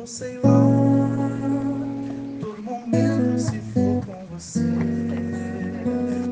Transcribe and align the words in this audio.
ou 0.00 0.06
sei 0.06 0.38
lá. 0.38 0.60
Todo 2.40 2.62
momento 2.62 3.38
se 3.38 3.58
for 3.72 4.02
com 4.06 4.26
você. 4.30 4.60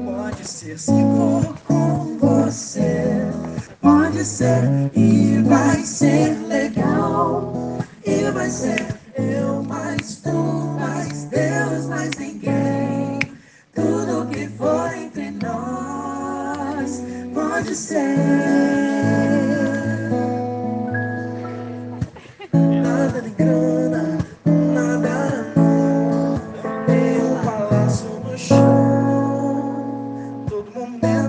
Pode 0.04 0.48
ser 0.48 0.78
se 0.78 0.90
for 0.90 1.54
com 1.66 2.18
você. 2.18 3.30
Pode 3.82 4.24
ser 4.24 4.90
e 4.94 5.42
vai 5.42 5.84
ser 5.84 6.38
legal. 6.46 7.78
E 8.06 8.30
vai 8.30 8.50
ser 8.50 8.86
eu 9.16 9.62
mais 9.62 10.16
tu, 10.16 10.32
mais 10.80 11.24
Deus, 11.24 11.86
mais 11.86 12.10
ninguém. 12.18 12.57
Chão. 30.78 31.00
Todo 31.00 31.27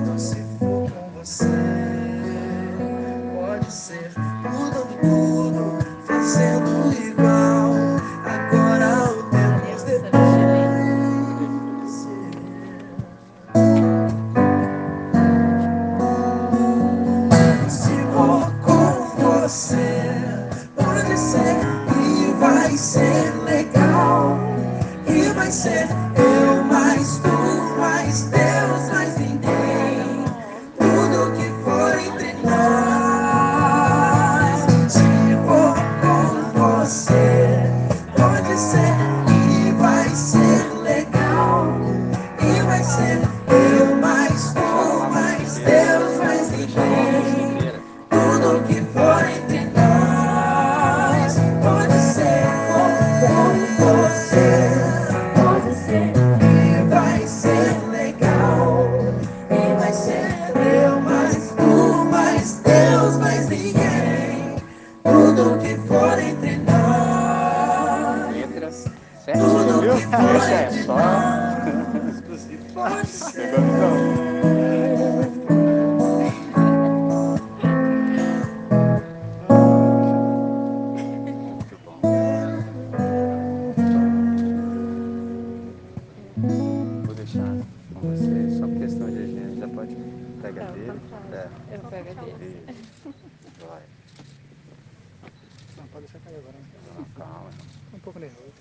pouco 98.10 98.20
nervoso. 98.20 98.52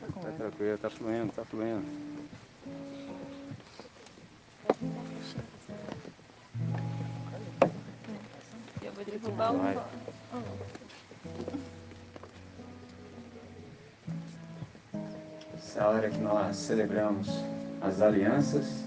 Tá 0.00 0.06
com 0.12 0.20
Tá 0.20 0.32
tranquilo, 0.32 0.78
tá 0.78 0.90
fluindo, 0.90 1.32
tá 1.32 1.44
fluindo. 1.44 1.84
Eu 8.82 8.92
vou 8.92 9.04
derrubar 9.04 9.52
um. 9.52 9.58
Vai. 9.58 9.78
Essa 15.56 15.78
é 15.78 15.82
a 15.82 15.88
hora 15.88 16.10
que 16.10 16.18
nós 16.18 16.56
celebramos 16.56 17.28
as 17.80 18.00
alianças. 18.00 18.84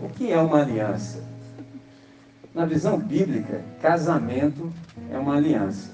O 0.00 0.08
que 0.08 0.30
é 0.30 0.38
uma 0.38 0.60
aliança? 0.60 1.24
Na 2.54 2.64
visão 2.64 2.98
bíblica, 2.98 3.64
casamento 3.82 4.72
é 5.10 5.18
uma 5.18 5.36
aliança. 5.36 5.93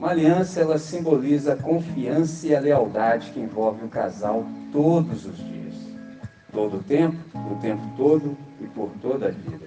Uma 0.00 0.12
aliança 0.12 0.62
ela 0.62 0.78
simboliza 0.78 1.52
a 1.52 1.56
confiança 1.56 2.46
e 2.46 2.56
a 2.56 2.58
lealdade 2.58 3.32
que 3.32 3.38
envolve 3.38 3.84
o 3.84 3.88
casal 3.88 4.46
todos 4.72 5.26
os 5.26 5.36
dias, 5.36 5.74
todo 6.50 6.78
o 6.78 6.82
tempo, 6.82 7.18
o 7.34 7.56
tempo 7.60 7.82
todo 7.98 8.34
e 8.62 8.66
por 8.68 8.88
toda 9.02 9.26
a 9.26 9.30
vida. 9.30 9.66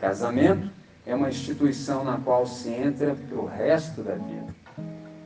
Casamento 0.00 0.70
é 1.04 1.12
uma 1.12 1.28
instituição 1.28 2.04
na 2.04 2.18
qual 2.18 2.46
se 2.46 2.68
entra 2.68 3.16
para 3.16 3.36
o 3.36 3.44
resto 3.44 4.00
da 4.02 4.14
vida. 4.14 4.54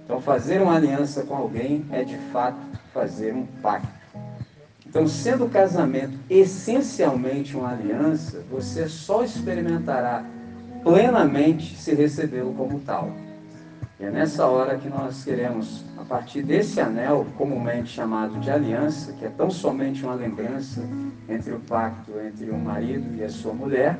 Então, 0.03 0.19
fazer 0.19 0.62
uma 0.62 0.76
aliança 0.76 1.22
com 1.25 1.37
alguém 1.37 1.84
é 1.93 2.03
de 2.03 2.16
fato 2.32 2.56
fazer 2.94 3.34
um 3.34 3.44
pacto. 3.60 3.87
Então, 4.87 5.06
sendo 5.06 5.44
o 5.44 5.50
casamento 5.50 6.19
essencialmente 6.31 7.55
uma 7.55 7.72
aliança, 7.72 8.43
você 8.50 8.88
só 8.88 9.22
experimentará 9.22 10.25
plenamente 10.82 11.76
se 11.76 11.94
recebê-lo 11.94 12.55
como 12.55 12.81
tal. 12.81 13.25
É 13.98 14.10
nessa 14.10 14.46
hora 14.46 14.76
que 14.76 14.90
nós 14.90 15.24
queremos, 15.24 15.82
a 15.96 16.04
partir 16.04 16.42
desse 16.42 16.78
anel, 16.82 17.26
comumente 17.38 17.88
chamado 17.88 18.38
de 18.40 18.50
aliança, 18.50 19.14
que 19.14 19.24
é 19.24 19.30
tão 19.30 19.50
somente 19.50 20.04
uma 20.04 20.14
lembrança 20.14 20.82
entre 21.26 21.54
o 21.54 21.60
pacto 21.60 22.12
entre 22.20 22.50
o 22.50 22.58
marido 22.58 23.16
e 23.16 23.24
a 23.24 23.30
sua 23.30 23.54
mulher, 23.54 23.98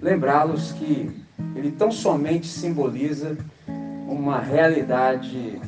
lembrá-los 0.00 0.72
que 0.72 1.10
ele 1.54 1.72
tão 1.72 1.92
somente 1.92 2.46
simboliza 2.46 3.36
uma 4.08 4.38
realidade 4.38 5.60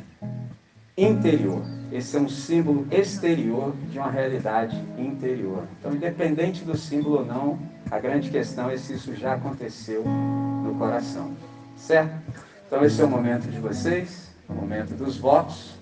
interior. 0.97 1.61
Esse 1.91 2.17
é 2.17 2.19
um 2.19 2.27
símbolo 2.27 2.87
exterior 2.89 3.75
de 3.91 3.99
uma 3.99 4.09
realidade 4.09 4.75
interior. 4.97 5.67
Então, 5.79 5.93
independente 5.93 6.65
do 6.65 6.75
símbolo 6.75 7.19
ou 7.19 7.25
não, 7.25 7.59
a 7.91 7.99
grande 7.99 8.31
questão 8.31 8.71
é 8.71 8.77
se 8.77 8.93
isso 8.93 9.13
já 9.13 9.35
aconteceu 9.35 10.03
no 10.03 10.73
coração. 10.79 11.31
Certo? 11.77 12.54
Então, 12.67 12.83
esse 12.83 12.99
é 12.99 13.05
o 13.05 13.09
momento 13.09 13.47
de 13.47 13.59
vocês, 13.59 14.31
o 14.49 14.53
momento 14.53 14.95
dos 14.95 15.17
votos. 15.17 15.75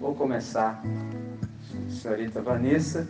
Vou 0.00 0.14
começar, 0.14 0.82
senhorita 1.88 2.40
Vanessa. 2.40 3.08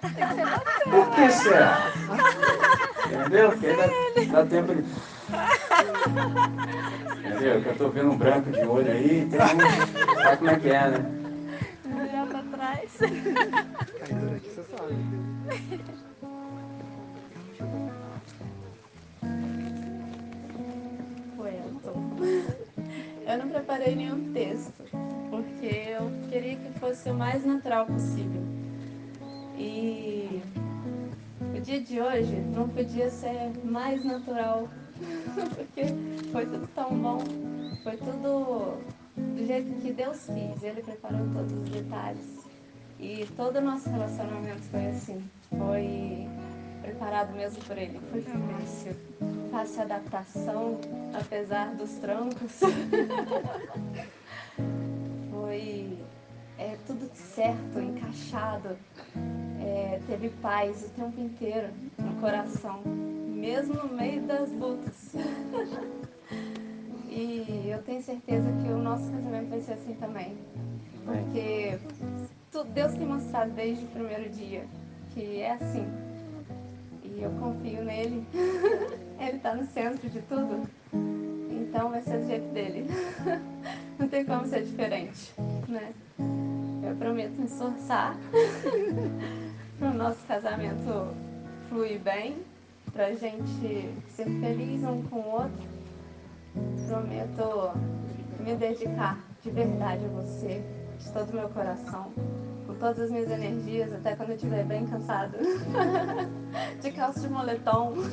Por 0.00 1.10
que 1.10 1.30
será? 1.30 1.92
Entendeu? 3.06 3.50
Porque 3.50 3.66
ainda 3.66 4.32
dá 4.32 4.46
tempo 4.46 4.74
de. 4.74 4.84
Entendeu? 7.18 7.62
Que 7.62 7.68
eu 7.68 7.76
tô 7.76 7.88
vendo 7.88 8.10
um 8.10 8.16
branco 8.16 8.50
de 8.50 8.64
olho 8.64 8.90
aí, 8.90 9.20
então 9.20 9.40
sabe 10.22 10.36
como 10.38 10.50
é 10.50 10.58
que 10.58 10.68
é, 10.68 10.90
né? 10.90 11.04
Olhar 11.92 12.26
pra 12.26 12.42
trás. 12.42 12.90
Caidura 13.98 14.36
aqui, 14.36 14.50
você 14.50 14.62
sabe. 14.76 14.94
Preparei 23.74 23.96
nenhum 23.96 24.32
texto, 24.32 24.84
porque 25.30 25.66
eu 25.66 26.10
queria 26.30 26.56
que 26.56 26.78
fosse 26.78 27.10
o 27.10 27.14
mais 27.14 27.44
natural 27.44 27.86
possível. 27.86 28.42
E 29.58 30.40
o 31.56 31.60
dia 31.60 31.80
de 31.80 32.00
hoje 32.00 32.36
não 32.54 32.68
podia 32.68 33.10
ser 33.10 33.50
mais 33.64 34.04
natural, 34.04 34.68
porque 35.56 35.86
foi 36.30 36.46
tudo 36.46 36.68
tão 36.72 36.90
bom, 36.90 37.18
foi 37.82 37.96
tudo 37.96 38.78
do 39.16 39.46
jeito 39.46 39.74
que 39.80 39.92
Deus 39.92 40.24
quis, 40.26 40.62
Ele 40.62 40.82
preparou 40.82 41.26
todos 41.32 41.52
os 41.52 41.68
detalhes. 41.68 42.44
E 43.00 43.26
todo 43.36 43.56
o 43.56 43.60
nosso 43.60 43.90
relacionamento 43.90 44.62
foi 44.70 44.86
assim, 44.86 45.30
foi 45.50 46.28
preparado 46.84 47.34
mesmo 47.34 47.64
por 47.64 47.78
Ele, 47.78 47.98
foi 48.10 48.20
fácil, 48.20 48.94
fácil 49.50 49.82
adaptação, 49.82 50.78
apesar 51.18 51.74
dos 51.74 51.90
trancos. 51.94 52.60
foi 55.30 55.98
é, 56.58 56.76
tudo 56.86 57.10
certo, 57.14 57.80
encaixado. 57.80 58.76
É, 59.60 59.98
teve 60.06 60.28
paz 60.42 60.84
o 60.84 60.90
tempo 60.90 61.18
inteiro 61.18 61.68
no 61.98 62.20
coração, 62.20 62.82
mesmo 62.84 63.74
no 63.74 63.88
meio 63.94 64.22
das 64.22 64.50
lutas. 64.50 65.14
E 67.16 67.70
eu 67.70 67.80
tenho 67.84 68.02
certeza 68.02 68.50
que 68.60 68.68
o 68.68 68.76
nosso 68.76 69.08
casamento 69.08 69.48
vai 69.50 69.60
ser 69.60 69.74
assim 69.74 69.94
também. 69.94 70.36
Porque 71.04 71.78
Deus 72.72 72.92
tem 72.94 73.06
mostrado 73.06 73.52
desde 73.52 73.84
o 73.84 73.88
primeiro 73.88 74.28
dia 74.30 74.66
que 75.14 75.40
é 75.40 75.52
assim. 75.52 75.86
E 77.14 77.22
eu 77.22 77.30
confio 77.32 77.84
nele. 77.84 78.26
Ele 79.20 79.36
está 79.36 79.54
no 79.54 79.64
centro 79.66 80.08
de 80.08 80.20
tudo. 80.22 80.68
Então 81.50 81.90
vai 81.90 82.02
ser 82.02 82.18
do 82.18 82.26
jeito 82.26 82.52
dele. 82.52 82.86
Não 83.98 84.08
tem 84.08 84.24
como 84.24 84.46
ser 84.46 84.64
diferente, 84.64 85.32
né? 85.68 85.92
Eu 86.82 86.96
prometo 86.96 87.32
me 87.32 87.46
esforçar 87.46 88.16
para 89.78 89.90
o 89.90 89.94
nosso 89.94 90.26
casamento 90.26 91.14
fluir 91.68 91.98
bem, 92.00 92.36
para 92.92 93.06
a 93.06 93.14
gente 93.14 93.88
ser 94.08 94.24
feliz 94.40 94.82
um 94.84 95.02
com 95.04 95.16
o 95.16 95.32
outro. 95.32 95.74
Prometo 96.86 97.72
me 98.40 98.54
dedicar 98.54 99.18
de 99.42 99.50
verdade 99.50 100.04
a 100.04 100.08
você, 100.08 100.62
de 100.98 101.12
todo 101.12 101.30
o 101.30 101.34
meu 101.34 101.48
coração, 101.48 102.12
com 102.66 102.74
todas 102.74 103.00
as 103.00 103.10
minhas 103.10 103.30
energias, 103.30 103.92
até 103.92 104.14
quando 104.14 104.30
eu 104.30 104.36
estiver 104.36 104.64
bem 104.64 104.86
cansada. 104.86 105.38
De 106.84 106.92
calça 106.92 107.18
de 107.18 107.30
moletom, 107.30 107.94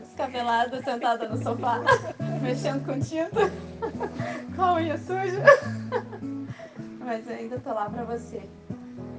descabelada, 0.00 0.82
sentada 0.82 1.28
no 1.28 1.40
sofá, 1.40 1.78
mexendo 2.42 2.84
com 2.84 2.98
tinta, 2.98 3.52
com 4.56 4.60
a 4.60 4.74
unha 4.74 4.98
suja. 4.98 5.44
Mas 6.98 7.30
eu 7.30 7.36
ainda 7.36 7.60
tô 7.60 7.72
lá 7.72 7.88
pra 7.88 8.02
você. 8.02 8.42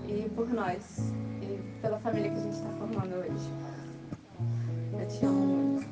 E 0.10 0.30
por 0.36 0.50
nós. 0.50 1.13
E 1.42 1.57
pela 1.81 1.98
família 2.00 2.31
que 2.31 2.38
a 2.38 2.42
gente 2.42 2.62
tá 2.62 2.69
formando 2.78 3.16
hoje. 3.16 3.50
Eu 5.00 5.07
te 5.07 5.25
amo 5.25 5.45
muito. 5.45 5.88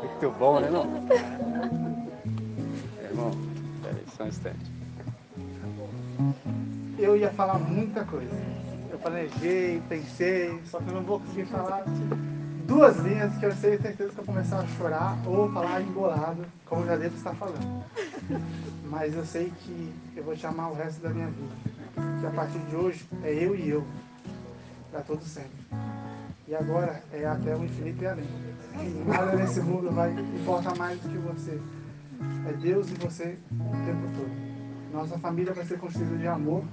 Muito 0.00 0.38
bom, 0.38 0.58
né, 0.58 0.70
não? 0.70 0.86
Irmão, 3.04 3.30
peraí, 3.82 4.04
só 4.16 4.24
um 4.24 4.28
instante. 4.28 4.72
Eu 6.98 7.14
ia 7.14 7.30
falar 7.30 7.58
muita 7.58 8.06
coisa. 8.06 8.34
Eu 8.98 9.02
planejei, 9.02 9.80
pensei, 9.88 10.60
só 10.64 10.80
que 10.80 10.88
eu 10.88 10.94
não 10.94 11.02
vou 11.04 11.20
conseguir 11.20 11.46
falar 11.46 11.84
duas 12.66 12.96
linhas 12.96 13.36
que 13.36 13.46
eu 13.46 13.52
sei 13.52 13.78
certeza 13.78 14.12
que 14.12 14.18
eu 14.18 14.24
vou 14.24 14.34
começar 14.34 14.58
a 14.58 14.66
chorar 14.66 15.16
ou 15.24 15.50
falar 15.52 15.80
embolado, 15.80 16.44
como 16.66 16.84
já 16.84 16.96
devo 16.96 17.16
estar 17.16 17.32
falando. 17.34 17.84
Mas 18.90 19.14
eu 19.14 19.24
sei 19.24 19.52
que 19.60 19.94
eu 20.16 20.24
vou 20.24 20.34
te 20.34 20.44
amar 20.46 20.72
o 20.72 20.74
resto 20.74 21.00
da 21.00 21.10
minha 21.10 21.28
vida. 21.28 21.54
Que 22.20 22.26
a 22.26 22.30
partir 22.30 22.58
de 22.58 22.74
hoje 22.74 23.08
é 23.22 23.32
eu 23.32 23.54
e 23.54 23.70
eu, 23.70 23.86
para 24.90 25.00
todo 25.02 25.22
sempre. 25.22 25.58
E 26.48 26.54
agora 26.56 27.00
é 27.12 27.24
até 27.24 27.54
o 27.54 27.64
infinito 27.64 28.02
e 28.02 28.06
além. 28.06 28.26
Nada 29.06 29.36
nesse 29.36 29.60
mundo 29.60 29.92
vai 29.92 30.10
importar 30.10 30.76
mais 30.76 30.98
do 31.00 31.08
que 31.08 31.18
você. 31.18 31.60
É 32.48 32.52
Deus 32.52 32.90
e 32.90 32.94
você 32.94 33.38
o 33.52 33.84
tempo 33.86 34.08
todo. 34.16 34.92
Nossa 34.92 35.16
família 35.18 35.54
vai 35.54 35.64
ser 35.64 35.78
construída 35.78 36.16
de 36.16 36.26
amor, 36.26 36.64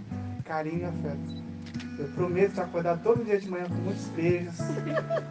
carinho 0.43 0.79
e 0.79 0.85
afeto. 0.85 1.54
Eu 1.97 2.07
prometo 2.09 2.53
te 2.53 2.61
acordar 2.61 2.97
todo 2.99 3.23
dia 3.23 3.39
de 3.39 3.49
manhã 3.49 3.65
com 3.65 3.75
muitos 3.75 4.07
beijos. 4.09 4.55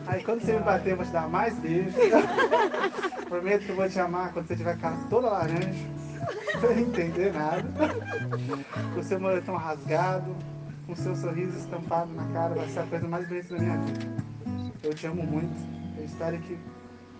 Aí 0.06 0.24
quando 0.24 0.40
você 0.40 0.54
me 0.54 0.60
bater, 0.60 0.92
eu 0.92 0.96
vou 0.96 1.04
te 1.04 1.12
dar 1.12 1.28
mais 1.28 1.58
beijos. 1.58 1.94
prometo 3.28 3.64
que 3.64 3.70
eu 3.70 3.76
vou 3.76 3.88
te 3.88 3.98
amar 4.00 4.32
quando 4.32 4.46
você 4.46 4.56
tiver 4.56 4.78
cara 4.78 4.96
toda 5.10 5.28
laranja, 5.28 5.72
sem 6.60 6.80
entender 6.80 7.32
nada. 7.32 7.64
Com 8.94 9.02
seu 9.02 9.20
moletom 9.20 9.56
rasgado, 9.56 10.34
com 10.86 10.94
seu 10.94 11.16
sorriso 11.16 11.58
estampado 11.58 12.12
na 12.14 12.26
cara, 12.32 12.54
vai 12.54 12.68
ser 12.68 12.80
a 12.80 12.86
coisa 12.86 13.08
mais 13.08 13.28
bonita 13.28 13.56
da 13.56 13.60
minha 13.60 13.78
vida. 13.78 14.24
Eu 14.82 14.94
te 14.94 15.06
amo 15.06 15.22
muito. 15.24 15.54
Eu 15.98 16.04
espero 16.04 16.38
que 16.38 16.58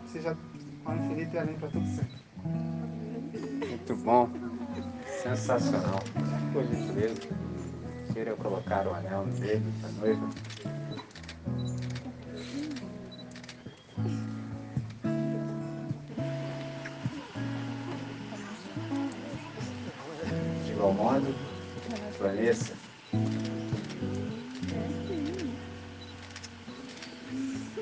seja 0.06 0.36
ao 0.84 0.96
infinito 0.96 1.34
e 1.34 1.38
além 1.38 1.54
para 1.56 1.68
tudo 1.68 1.86
sempre. 1.86 2.24
Muito 3.68 3.96
bom. 3.96 4.28
Sensacional. 5.22 6.02
Por 6.52 6.64
gentileza, 6.64 7.20
queira 8.14 8.36
colocar 8.36 8.86
o 8.86 8.94
anel 8.94 9.26
no 9.26 9.32
dedo 9.32 9.68
da 9.82 9.88
noiva. 9.88 10.28
De 20.64 20.70
igual 20.70 20.94
modo, 20.94 21.34
Vanessa. 22.20 22.74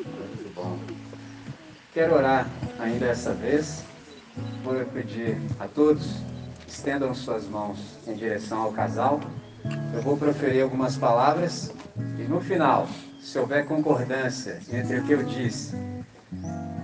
Muito 0.00 0.54
bom. 0.54 0.78
Quero 1.92 2.14
orar 2.14 2.48
ainda 2.80 3.04
essa 3.04 3.34
vez. 3.34 3.84
Vou 4.64 4.82
pedir 4.86 5.36
a 5.60 5.68
todos, 5.68 6.22
estendam 6.66 7.14
suas 7.14 7.46
mãos 7.46 7.98
em 8.06 8.14
direção 8.14 8.62
ao 8.62 8.72
casal. 8.72 9.20
Eu 9.94 10.02
vou 10.02 10.16
proferir 10.16 10.62
algumas 10.62 10.96
palavras 10.96 11.72
e 12.18 12.22
no 12.22 12.40
final, 12.40 12.88
se 13.20 13.38
houver 13.38 13.66
concordância 13.66 14.58
entre 14.72 14.98
o 14.98 15.04
que 15.04 15.12
eu 15.12 15.22
disse 15.22 15.76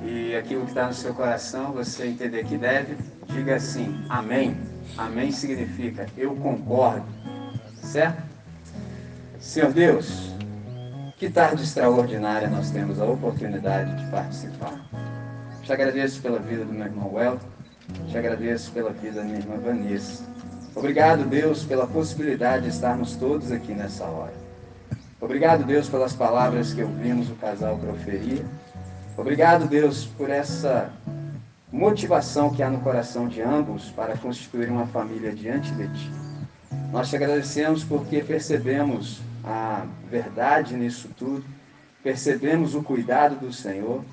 e 0.04 0.36
aquilo 0.36 0.62
que 0.62 0.70
está 0.70 0.86
no 0.86 0.94
seu 0.94 1.12
coração, 1.14 1.72
você 1.72 2.06
entender 2.06 2.44
que 2.44 2.56
deve, 2.56 2.96
diga 3.26 3.56
assim: 3.56 4.04
Amém. 4.08 4.56
Amém 4.96 5.30
significa 5.30 6.06
eu 6.16 6.34
concordo, 6.36 7.06
certo? 7.82 8.22
Senhor 9.38 9.72
Deus, 9.72 10.34
que 11.18 11.28
tarde 11.28 11.62
extraordinária 11.62 12.48
nós 12.48 12.70
temos 12.70 13.00
a 13.00 13.04
oportunidade 13.04 13.94
de 13.96 14.10
participar. 14.10 14.80
Te 15.62 15.72
agradeço 15.72 16.22
pela 16.22 16.38
vida 16.38 16.64
do 16.64 16.72
meu 16.72 16.86
irmão 16.86 17.12
Welton, 17.12 17.46
te 18.08 18.16
agradeço 18.16 18.72
pela 18.72 18.90
vida 18.90 19.20
da 19.20 19.24
minha 19.24 19.38
irmã 19.38 19.56
Vanessa. 19.58 20.24
Obrigado, 20.78 21.24
Deus, 21.24 21.64
pela 21.64 21.88
possibilidade 21.88 22.62
de 22.62 22.68
estarmos 22.68 23.16
todos 23.16 23.50
aqui 23.50 23.74
nessa 23.74 24.04
hora. 24.04 24.32
Obrigado, 25.20 25.64
Deus, 25.64 25.88
pelas 25.88 26.12
palavras 26.12 26.72
que 26.72 26.80
ouvimos 26.80 27.28
o 27.28 27.34
casal 27.34 27.76
proferir. 27.76 28.46
Obrigado, 29.16 29.66
Deus, 29.66 30.06
por 30.06 30.30
essa 30.30 30.92
motivação 31.72 32.54
que 32.54 32.62
há 32.62 32.70
no 32.70 32.78
coração 32.78 33.26
de 33.26 33.42
ambos 33.42 33.90
para 33.90 34.16
constituir 34.16 34.70
uma 34.70 34.86
família 34.86 35.32
diante 35.32 35.72
de 35.72 35.88
Ti. 35.88 36.12
Nós 36.92 37.10
te 37.10 37.16
agradecemos 37.16 37.82
porque 37.82 38.22
percebemos 38.22 39.20
a 39.44 39.84
verdade 40.08 40.76
nisso 40.76 41.10
tudo, 41.18 41.44
percebemos 42.04 42.76
o 42.76 42.84
cuidado 42.84 43.34
do 43.34 43.52
Senhor, 43.52 44.04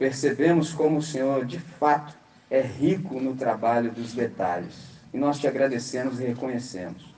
percebemos 0.00 0.72
como 0.72 0.98
o 0.98 1.02
Senhor 1.02 1.46
de 1.46 1.60
fato 1.60 2.12
é 2.50 2.60
rico 2.60 3.20
no 3.20 3.36
trabalho 3.36 3.92
dos 3.92 4.12
detalhes. 4.12 4.91
E 5.12 5.18
nós 5.18 5.38
te 5.38 5.46
agradecemos 5.46 6.20
e 6.20 6.24
reconhecemos. 6.24 7.14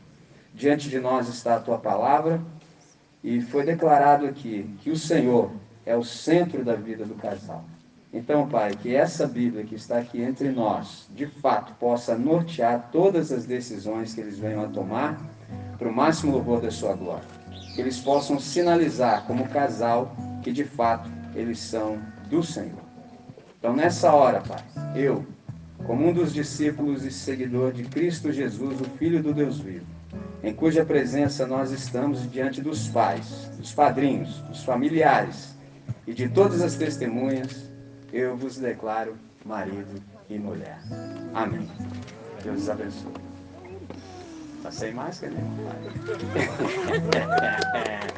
Diante 0.55 0.89
de 0.89 1.01
nós 1.01 1.29
está 1.29 1.57
a 1.57 1.61
tua 1.61 1.79
palavra 1.79 2.41
e 3.23 3.41
foi 3.41 3.65
declarado 3.65 4.27
aqui 4.27 4.69
que 4.81 4.91
o 4.91 4.97
Senhor 4.97 5.51
é 5.87 5.97
o 5.97 6.05
centro 6.05 6.65
da 6.65 6.75
vida 6.75 7.05
do 7.05 7.15
casal. 7.15 7.65
Então, 8.13 8.49
Pai, 8.49 8.71
que 8.77 8.95
essa 8.95 9.27
Bíblia 9.27 9.65
que 9.65 9.75
está 9.75 9.99
aqui 9.99 10.23
entre 10.23 10.51
nós, 10.51 11.09
de 11.11 11.27
fato, 11.27 11.75
possa 11.75 12.17
nortear 12.17 12.89
todas 12.93 13.33
as 13.33 13.45
decisões 13.45 14.15
que 14.15 14.21
eles 14.21 14.39
venham 14.39 14.63
a 14.63 14.69
tomar 14.69 15.21
para 15.77 15.89
o 15.89 15.93
máximo 15.93 16.33
louvor 16.33 16.61
da 16.61 16.71
sua 16.71 16.95
glória. 16.95 17.25
Que 17.75 17.81
eles 17.81 17.99
possam 17.99 18.39
sinalizar 18.39 19.27
como 19.27 19.49
casal 19.49 20.15
que, 20.43 20.53
de 20.53 20.65
fato, 20.65 21.11
eles 21.35 21.59
são 21.59 21.99
do 22.31 22.41
Senhor. 22.41 22.85
Então, 23.59 23.75
nessa 23.75 24.13
hora, 24.13 24.41
Pai, 24.43 24.63
eu, 24.95 25.27
como 25.87 26.09
um 26.09 26.13
dos 26.13 26.33
discípulos 26.33 27.05
e 27.05 27.11
seguidor 27.11 27.73
de 27.73 27.85
Cristo 27.85 28.33
Jesus, 28.33 28.81
o 28.81 28.85
Filho 28.99 29.23
do 29.23 29.33
Deus 29.33 29.59
vivo, 29.59 29.87
em 30.43 30.53
cuja 30.53 30.85
presença 30.85 31.47
nós 31.47 31.71
estamos 31.71 32.31
diante 32.31 32.61
dos 32.61 32.89
pais, 32.89 33.51
dos 33.59 33.73
padrinhos, 33.73 34.41
dos 34.43 34.63
familiares 34.63 35.55
e 36.07 36.13
de 36.13 36.29
todas 36.29 36.61
as 36.63 36.75
testemunhas, 36.75 37.71
eu 38.13 38.37
vos 38.37 38.59
declaro 38.59 39.17
marido 39.45 40.03
e 40.29 40.39
mulher. 40.39 40.79
Amém. 41.35 41.69
Deus 42.43 42.63
os 42.63 42.71
abençoe. 42.71 43.13
Tá 44.63 44.71
sem 44.71 44.95
máscara, 44.95 45.33
né? 45.33 45.43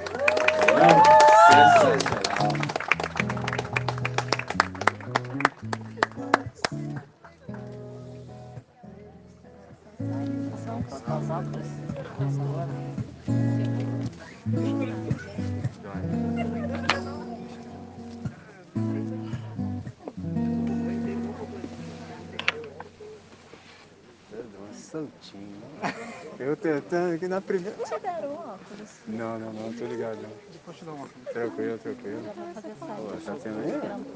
santinho. 24.96 25.62
Eu 26.38 26.56
tentando 26.56 27.14
aqui 27.14 27.28
na 27.28 27.40
primeira. 27.40 27.76
Te 27.84 27.98
deram 27.98 28.34
óculos. 28.34 28.90
Não, 29.06 29.38
não, 29.38 29.52
não, 29.52 29.72
tô 29.72 29.84
ligado. 29.86 30.16
Não. 30.22 30.30
Depois 30.52 30.76
te 30.76 30.84
uma. 30.84 31.08
Tranquilo, 31.32 31.78
tranquilo. 31.78 32.22
Fazer 32.54 32.74
Pô, 32.74 32.86
tá 33.24 33.36
tendo 33.42 33.58
aí? 33.60 33.70
Esperando 33.70 34.06